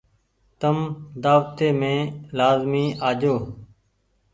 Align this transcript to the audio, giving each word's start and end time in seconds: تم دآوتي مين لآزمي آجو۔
تم 0.59 0.77
دآوتي 1.23 1.69
مين 1.79 1.99
لآزمي 2.37 2.85
آجو۔ 3.09 3.35